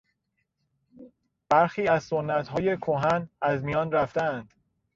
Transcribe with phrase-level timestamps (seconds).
[1.49, 4.53] برخی از سنتهای کهن از میان رفتهاند.